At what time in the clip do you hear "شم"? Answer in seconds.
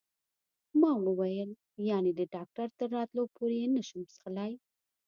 3.87-4.01